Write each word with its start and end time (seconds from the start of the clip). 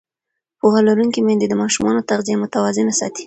پوهه 0.59 0.79
لرونکې 0.87 1.19
میندې 1.27 1.47
د 1.49 1.53
ماشومانو 1.61 2.05
تغذیه 2.09 2.41
متوازنه 2.43 2.93
ساتي. 2.99 3.19